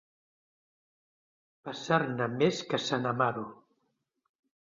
Passar-ne 1.67 2.29
més 2.41 2.63
que 2.71 2.79
sant 2.87 3.07
Amaro. 3.13 3.43